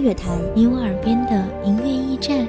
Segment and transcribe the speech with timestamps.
[0.00, 2.48] 乐坛，你我耳边的音乐驿站，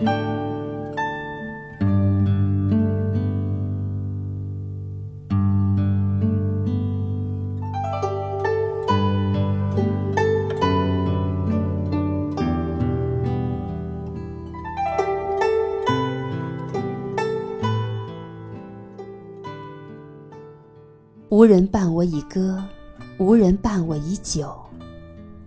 [0.00, 0.04] 无
[21.44, 22.62] 人伴我以歌，
[23.18, 24.56] 无人伴我以酒，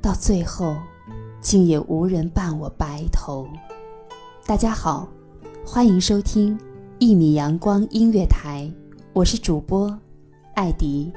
[0.02, 0.76] 到最后，
[1.42, 3.48] 竟也无人伴我白头。
[4.46, 5.08] 大家好，
[5.66, 6.60] 欢迎收听
[7.00, 8.70] 一米阳光音乐台，
[9.14, 9.98] 我是主播
[10.54, 11.10] 艾迪。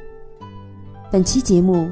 [1.11, 1.91] 本期节目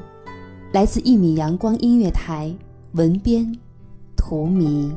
[0.72, 2.54] 来自一米阳光音乐台，
[2.92, 3.52] 文编
[4.16, 4.94] 图迷。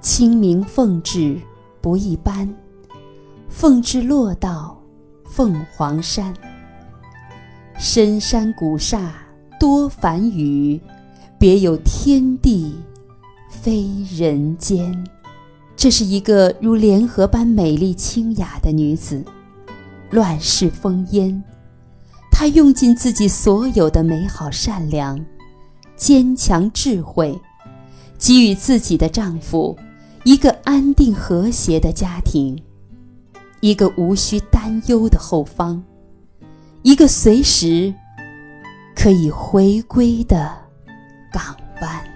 [0.00, 1.40] 清明凤至
[1.80, 2.52] 不一般，
[3.48, 4.76] 凤至落到。
[5.24, 6.34] 凤凰山，
[7.78, 9.14] 深山古刹
[9.60, 10.80] 多繁语，
[11.38, 12.74] 别有天地
[13.64, 15.02] 非人间。
[15.74, 19.24] 这是一个如莲荷般美丽清雅的女子，
[20.10, 21.42] 乱世烽烟，
[22.30, 25.18] 她用尽自己所有的美好、善良、
[25.96, 27.40] 坚强、智慧，
[28.18, 29.74] 给予自己的丈夫
[30.24, 32.62] 一个安定和谐的家庭。
[33.60, 35.82] 一个无需担忧的后方，
[36.82, 37.94] 一个随时
[38.94, 40.52] 可以回归的
[41.32, 42.13] 港湾。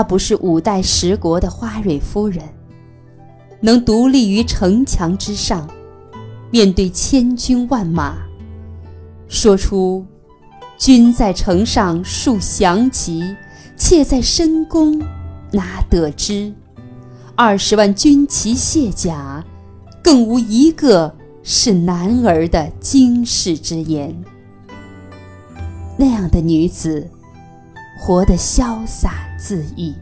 [0.00, 2.42] 她不是五代十国的花蕊夫人，
[3.60, 5.68] 能独立于城墙之上，
[6.50, 8.16] 面对千军万马，
[9.28, 10.06] 说出
[10.78, 13.36] “君在城上树降旗，
[13.76, 14.98] 妾在深宫
[15.52, 16.50] 哪得知？
[17.34, 19.44] 二十万军旗卸甲，
[20.02, 24.18] 更无一个是男儿”的惊世之言。
[25.98, 27.06] 那样的女子。
[28.02, 29.94] 活得潇洒恣意，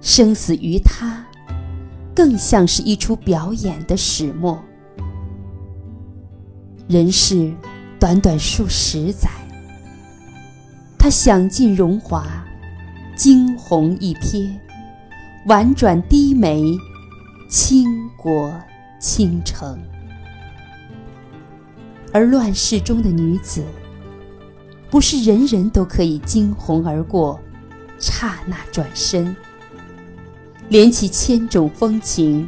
[0.00, 1.24] 生死于他，
[2.12, 4.60] 更像是一出表演的始末。
[6.88, 7.54] 人世
[8.00, 9.30] 短短数十载，
[10.98, 12.26] 他享尽荣华，
[13.14, 14.50] 惊鸿一瞥，
[15.46, 16.76] 婉转低眉，
[17.48, 17.86] 倾
[18.16, 18.52] 国
[18.98, 19.80] 倾城。
[22.12, 23.64] 而乱世中的女子，
[24.92, 27.40] 不是人人都可以惊鸿而过，
[27.98, 29.34] 刹那转身，
[30.68, 32.46] 连起千种风情，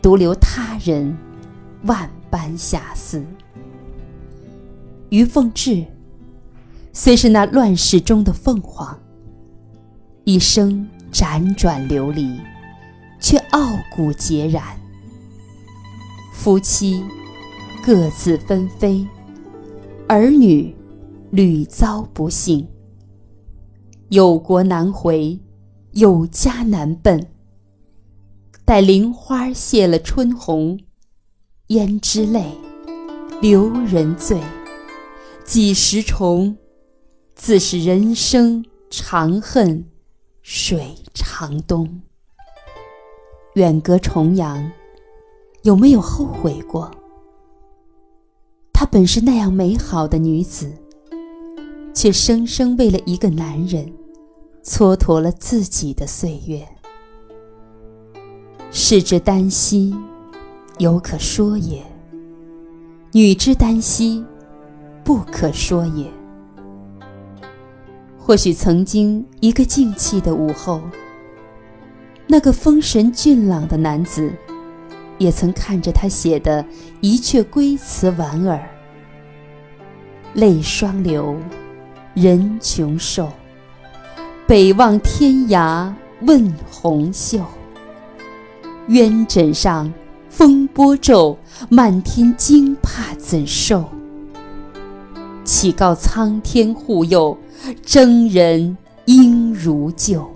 [0.00, 1.14] 独留他人
[1.82, 3.22] 万般遐思。
[5.10, 5.84] 于凤至，
[6.94, 8.98] 虽是那乱世中的凤凰，
[10.24, 12.40] 一生辗转流离，
[13.20, 14.64] 却傲骨孑然。
[16.32, 17.04] 夫妻
[17.84, 19.06] 各自纷飞，
[20.06, 20.74] 儿女
[21.30, 22.66] 屡遭不幸，
[24.08, 25.38] 有国难回，
[25.92, 27.26] 有家难奔。
[28.64, 30.80] 待菱花谢了春红，
[31.68, 32.46] 胭脂泪，
[33.42, 34.40] 留人醉。
[35.44, 36.56] 几时重？
[37.34, 39.84] 自是人生长恨
[40.40, 42.00] 水长东。
[43.54, 44.72] 远隔重洋，
[45.62, 46.90] 有没有后悔过？
[48.72, 50.72] 她本是那样美好的女子，
[51.94, 53.92] 却生生为了一个男人，
[54.62, 56.66] 蹉跎了自己的岁月。
[58.70, 59.96] 士之耽兮，
[60.78, 61.82] 犹可说也；
[63.12, 64.24] 女之耽兮，
[65.02, 66.06] 不可说也。
[68.18, 70.82] 或许曾经一个静气的午后，
[72.26, 74.30] 那个风神俊朗的男子，
[75.16, 76.62] 也曾看着他写的
[77.00, 78.68] 一阙归词莞尔
[80.34, 81.34] ：“泪双流，
[82.20, 83.28] 人穷瘦。
[84.46, 85.92] 北望天涯
[86.22, 87.40] 问红袖。
[88.88, 89.92] 鸳枕上
[90.28, 91.38] 风波骤，
[91.68, 93.84] 漫天惊怕怎受？”
[95.44, 97.36] 岂告苍天护佑，
[97.84, 100.28] 征人应如旧。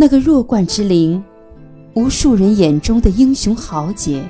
[0.00, 1.22] 那个弱冠之龄，
[1.92, 4.24] 无数人眼中的英雄豪杰，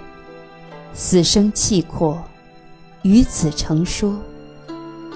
[0.92, 2.20] 死生契阔，
[3.02, 4.18] 与子成说，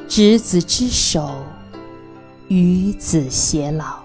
[0.07, 1.35] 执子之手，
[2.47, 3.97] 与子偕老。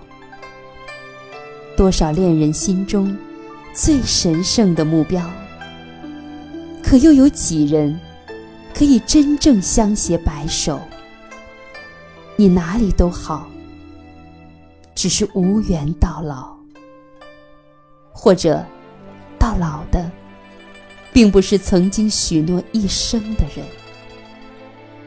[1.78, 3.16] 多少恋人心中
[3.72, 5.24] 最神圣的目标，
[6.82, 7.96] 可又有几人
[8.74, 10.80] 可以真正相携白首？
[12.38, 13.48] 你哪里都好。
[15.00, 16.54] 只是无缘到老，
[18.12, 18.66] 或者
[19.40, 20.12] 到老的，
[21.14, 23.66] 并不是曾经许诺一生的人。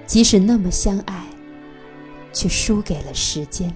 [0.06, 1.26] 即使那么相爱，
[2.32, 3.70] 却输给了时间。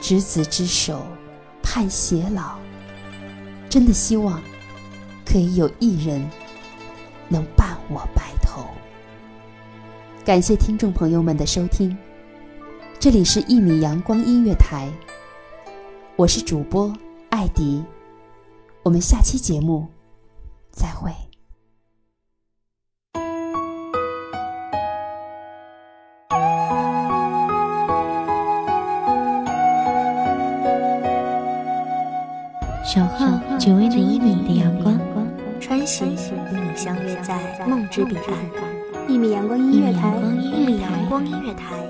[0.00, 1.06] 执子之手，
[1.62, 2.58] 盼偕老，
[3.68, 4.42] 真的希望
[5.24, 6.28] 可以有一人
[7.28, 8.66] 能伴我白头。
[10.24, 11.96] 感谢听众朋友们的收听。
[13.00, 14.86] 这里是《一米阳光音乐台》，
[16.16, 16.94] 我是主播
[17.30, 17.82] 艾迪，
[18.82, 19.88] 我们下期节目
[20.70, 21.10] 再会。
[32.84, 33.26] 守候
[33.58, 35.00] 只为那一米的阳光，
[35.58, 39.08] 穿行与你相约在梦之彼岸。
[39.08, 41.89] 一米阳光音乐台，一米阳光音乐台。